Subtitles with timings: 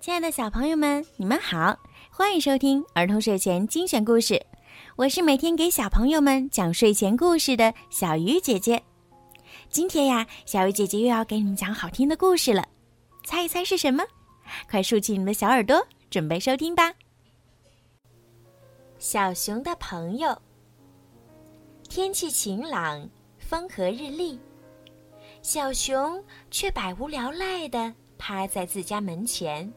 [0.00, 1.76] 亲爱的小朋友们，你们好，
[2.08, 4.40] 欢迎收听儿童睡前精选故事。
[4.94, 8.80] 我是每天给小朋友们讲睡前故事的小鱼姐姐。
[9.68, 12.64] 今天呀，小鱼姐姐又要给你们讲好听的故事了，
[13.24, 14.04] 猜一猜是什么？
[14.70, 16.94] 快竖起你们的小耳朵，准备收听吧。
[19.00, 20.40] 小熊的朋友。
[21.88, 23.08] 天气晴朗，
[23.38, 24.38] 风和日丽，
[25.42, 26.22] 小熊
[26.52, 29.70] 却百无聊赖的趴在自家门前。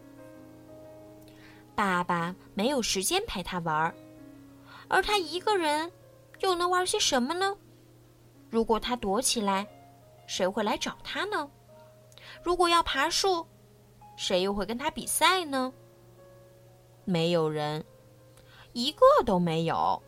[1.81, 3.95] 爸爸没有时间陪他玩儿，
[4.88, 5.91] 而他一个人
[6.41, 7.57] 又能玩些什么呢？
[8.52, 9.67] 如果他躲起来，
[10.27, 11.49] 谁会来找他呢？
[12.44, 13.48] 如果要爬树，
[14.16, 15.73] 谁又会跟他比赛呢？
[17.04, 17.84] 没有人，
[18.73, 19.99] 一个都没有。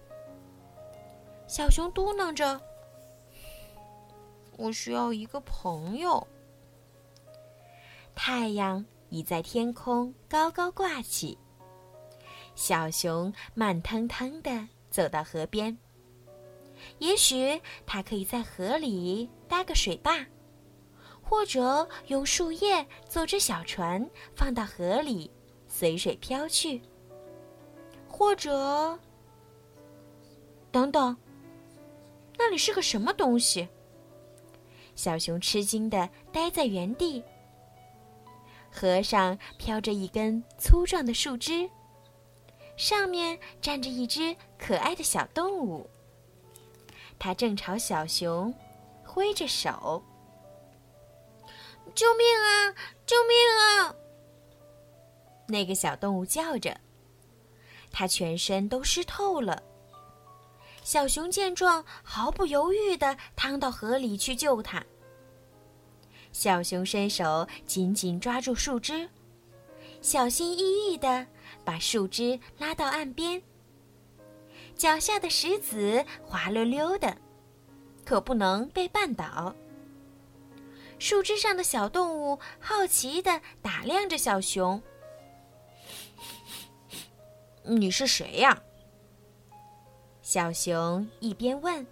[1.47, 2.61] 小熊嘟囔着
[4.57, 6.27] ：“我需要一个朋友。”
[8.13, 11.35] 太阳已在天空高高挂起。
[12.55, 15.77] 小熊慢腾腾地走到河边。
[16.99, 20.25] 也许它可以在河里搭个水坝，
[21.21, 25.31] 或者用树叶做只小船放到河里，
[25.67, 26.81] 随水飘去。
[28.07, 28.99] 或者，
[30.71, 31.15] 等等，
[32.37, 33.67] 那里是个什么东西？
[34.95, 37.23] 小熊吃惊地呆在原地。
[38.69, 41.69] 河上飘着一根粗壮的树枝。
[42.75, 45.89] 上面站着一只可爱的小动物，
[47.17, 48.53] 它正朝小熊
[49.05, 50.03] 挥着手
[51.95, 52.73] ：“救命啊！
[53.05, 53.95] 救命啊！”
[55.47, 56.79] 那个小动物叫着，
[57.91, 59.61] 它全身都湿透了。
[60.83, 64.83] 小熊见状，毫不犹豫地趟到河里去救它。
[66.31, 69.07] 小熊伸手紧紧抓住树枝，
[70.03, 71.25] 小心翼翼地。
[71.65, 73.41] 把树枝拉到岸边，
[74.75, 77.15] 脚下的石子滑溜溜的，
[78.03, 79.55] 可不能被绊倒。
[80.99, 84.81] 树枝上的小动物好奇地打量着小熊
[87.63, 88.61] ：“你是谁呀？”
[90.21, 91.87] 小熊一边问，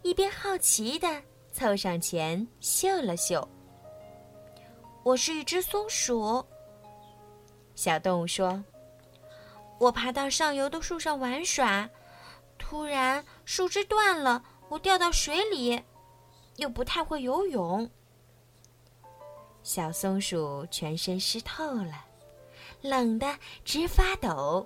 [0.00, 3.46] 一边好奇地凑上前嗅了嗅。
[5.04, 6.42] “我是一只松鼠。”
[7.74, 8.62] 小动物说。
[9.78, 11.90] 我爬到上游的树上玩耍，
[12.56, 15.82] 突然树枝断了，我掉到水里，
[16.56, 17.90] 又不太会游泳。
[19.64, 22.04] 小松鼠全身湿透了，
[22.80, 24.64] 冷得直发抖。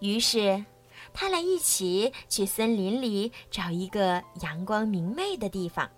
[0.00, 0.64] 于是，
[1.12, 5.90] 他俩一起去森林里找一个阳光明媚的地方。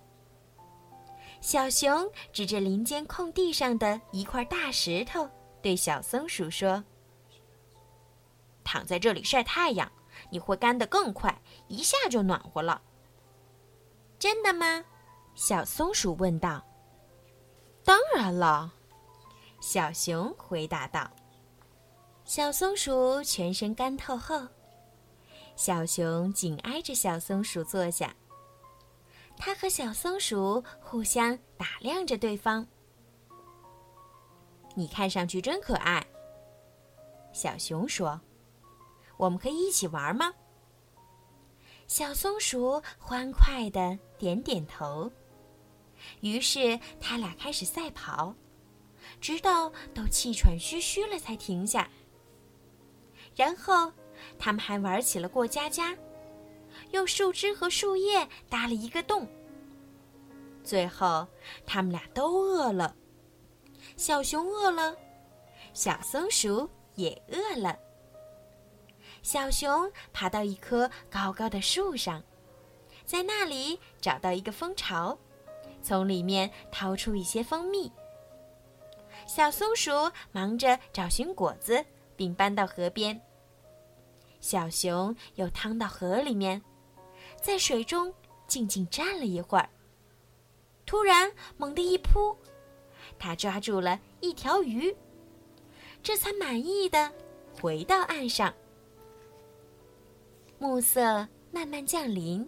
[1.40, 5.28] 小熊指着林间空地上的一块大石头，
[5.62, 6.82] 对小松鼠说。
[8.62, 9.90] 躺在这里晒太阳，
[10.30, 12.80] 你会干得更快，一下就暖和了。
[14.18, 14.84] 真的吗？
[15.34, 16.64] 小松鼠问道。
[17.82, 18.72] 当然了，
[19.60, 21.10] 小熊回答道。
[22.24, 24.46] 小松鼠全身干透后，
[25.56, 28.14] 小熊紧挨着小松鼠坐下。
[29.36, 32.66] 它和小松鼠互相打量着对方。
[34.80, 36.02] 你看上去真可爱，
[37.34, 38.18] 小熊说。
[39.18, 40.32] 我们可以一起玩吗？
[41.86, 45.12] 小松鼠欢快的点点头。
[46.22, 48.34] 于是他俩开始赛跑，
[49.20, 51.86] 直到都气喘吁吁了才停下。
[53.36, 53.92] 然后
[54.38, 55.94] 他们还玩起了过家家，
[56.92, 59.28] 用树枝和树叶搭了一个洞。
[60.64, 61.28] 最后，
[61.66, 62.96] 他们俩都饿了，
[64.00, 64.96] 小熊饿了，
[65.74, 67.78] 小松鼠也饿了。
[69.20, 72.22] 小熊爬到一棵高高的树上，
[73.04, 75.18] 在那里找到一个蜂巢，
[75.82, 77.92] 从里面掏出一些蜂蜜。
[79.26, 79.90] 小松鼠
[80.32, 81.84] 忙着找寻果子，
[82.16, 83.20] 并搬到河边。
[84.40, 86.62] 小熊又趟到河里面，
[87.38, 88.10] 在水中
[88.46, 89.68] 静静站了一会儿。
[90.86, 92.34] 突然，猛地一扑，
[93.20, 94.96] 他抓住了一条鱼，
[96.02, 97.12] 这才满意的
[97.60, 98.52] 回到岸上。
[100.58, 102.46] 暮色慢慢降临，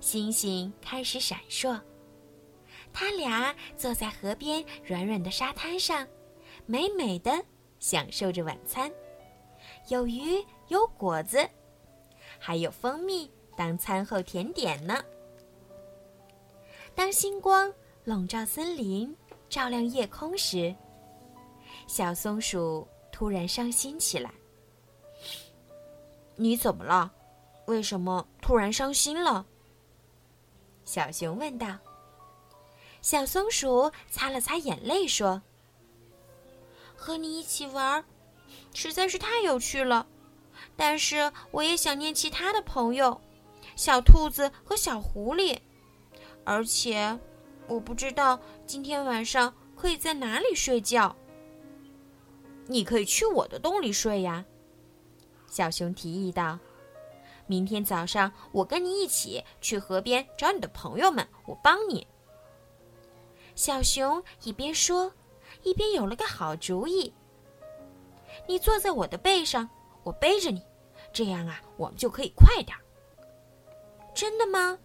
[0.00, 1.78] 星星开始闪烁。
[2.92, 6.08] 他俩坐在河边软软的沙滩上，
[6.64, 7.44] 美美的
[7.78, 8.90] 享受着晚餐。
[9.88, 11.46] 有鱼，有果子，
[12.38, 15.04] 还有蜂蜜当餐后甜点呢。
[16.94, 17.70] 当星光
[18.04, 19.14] 笼罩森林，
[19.48, 20.74] 照亮夜空时，
[21.86, 24.30] 小松鼠突然伤心起来。
[26.34, 27.12] 你怎么了？
[27.66, 29.44] 为什么突然伤心了？
[30.84, 31.78] 小熊问道。
[33.02, 35.40] 小松鼠擦了擦眼泪说
[36.96, 38.04] ：“和你一起玩，
[38.74, 40.06] 实在是太有趣了。
[40.76, 43.20] 但是我也想念其他的朋友，
[43.76, 45.58] 小兔子和小狐狸。
[46.44, 47.18] 而且，
[47.68, 51.14] 我不知道今天晚上可以在哪里睡觉。
[52.66, 54.44] 你可以去我的洞里睡呀。”
[55.46, 56.58] 小熊提议道。
[57.48, 62.04] 明天早上，我跟你一起去河边找你的朋友们，我帮你。
[63.54, 65.12] 小熊一边说，
[65.62, 67.14] 一边有了个好主意。
[68.48, 69.70] 你坐在我的背上，
[70.02, 70.60] 我背着你，
[71.12, 72.82] 这样啊，我们就可以快点儿。
[74.12, 74.76] 真的吗？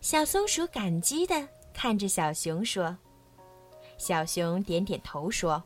[0.00, 1.48] 小松鼠感激的
[1.78, 2.98] 看着小熊说。
[3.98, 5.62] 小熊点点头说：“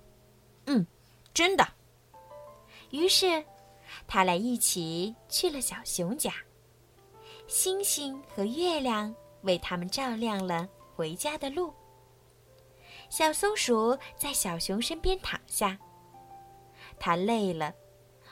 [0.66, 0.86] 嗯，
[1.32, 1.66] 真的。”
[2.92, 3.42] 于是。
[4.06, 6.32] 他俩一起去了小熊家。
[7.46, 11.72] 星星和月亮为他们照亮了回家的路。
[13.10, 15.78] 小松鼠在小熊身边躺下，
[16.98, 17.74] 它累了，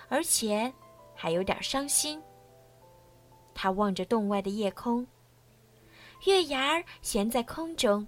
[0.09, 0.73] 而且
[1.15, 2.23] 还有点伤心。
[3.55, 5.06] 它望着洞外的夜空，
[6.25, 8.06] 月牙儿悬在空中，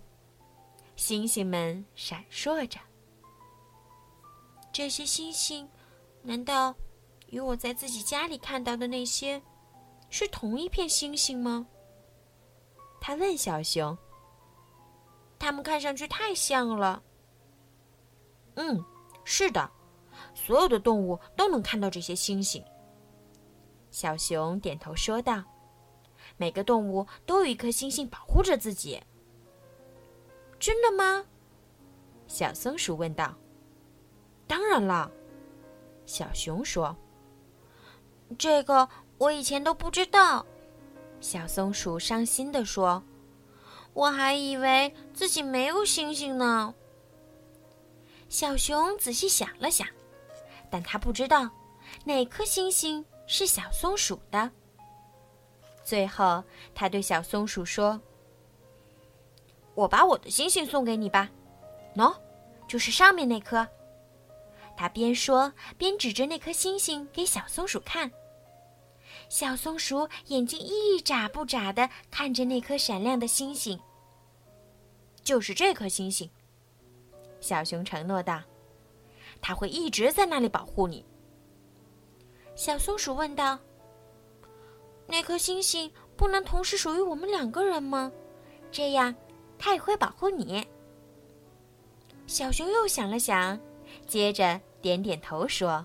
[0.97, 2.79] 星星们闪烁着。
[4.73, 5.69] 这些星星，
[6.23, 6.75] 难道？
[7.29, 9.43] 与我在自己家里看到的那些，
[10.11, 11.67] 是同一片星星吗？
[13.01, 13.97] 他问小熊。
[15.39, 17.03] 它们看上去太像了。
[18.57, 18.85] 嗯，
[19.25, 19.71] 是的，
[20.35, 22.63] 所有的动物都能看到这些星星。
[23.91, 25.43] 小熊点头说道
[26.43, 29.01] ：“每个动物都有一颗星星保护着自己。”
[30.59, 31.25] 真的吗？
[32.27, 33.33] 小松鼠问道。
[34.49, 35.09] “当然了。”
[36.05, 36.97] 小熊说。
[38.37, 40.45] 这个我以前都不知道，
[41.21, 43.01] 小松鼠伤心地说
[43.95, 46.75] ：“我还以为自己没有星星呢。”
[48.29, 49.87] 小熊仔细想了想，
[50.69, 51.49] 但他不知道
[52.05, 54.51] 哪颗星星是小松鼠的。
[55.85, 56.43] 最后，
[56.75, 58.01] 他对小松鼠说
[59.75, 61.31] ：“我把我的星星送给你吧，
[61.97, 62.15] 喏，
[62.69, 63.67] 就是上面那颗。”
[64.77, 68.11] 他边说边指着那颗星星给小松鼠看。
[69.29, 73.79] 小松鼠眼睛一眨不眨的看着那颗闪亮的星星。
[75.23, 76.29] 就是这颗星星，
[77.41, 78.43] 小熊承诺道
[79.41, 81.05] ：“它会一直在那里保护你。”
[82.57, 83.59] 小松鼠问道
[85.13, 88.11] ：“那颗星星不能同时属于我们两个人吗？
[88.71, 89.15] 这样，
[89.59, 90.67] 它也会保护你。”
[92.27, 93.61] 小熊又想了想，
[94.07, 95.85] 接着点点头说：“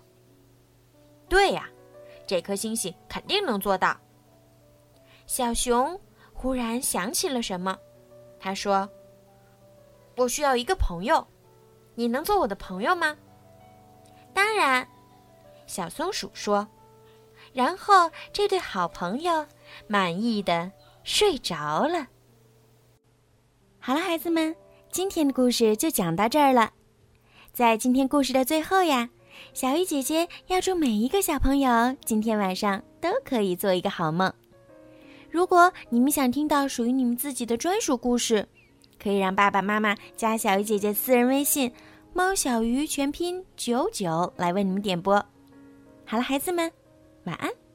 [1.27, 1.69] 对呀。”
[2.25, 3.97] 这颗星星肯定能做到。
[5.25, 6.00] 小熊
[6.33, 7.77] 忽然想起了什么，
[8.39, 8.89] 他说
[10.15, 11.27] ：“我需要一个朋友，
[11.95, 13.18] 你能做我的朋友吗？”
[14.33, 14.88] 当然，
[15.65, 16.65] 小松鼠说。
[17.53, 19.45] 然后这对好朋友
[19.88, 20.71] 满意的
[21.03, 22.07] 睡着了。
[23.79, 24.55] 好了，孩子们，
[24.91, 26.72] 今天的故事就讲到这儿了。
[27.53, 29.10] 在今天故事的最后呀。
[29.53, 34.33] 小鱼姐姐要祝每一个小朋友今天晚上都可以做一个好梦。
[35.29, 38.48] 如果你们想听到属于你们自己的专属故事，
[39.00, 41.72] 可以让爸爸妈妈加小鱼姐姐私人微信
[42.13, 45.24] “猫小鱼”全拼九九来为你们点播。
[46.03, 46.72] 好了，孩子们，
[47.27, 47.66] 晚安。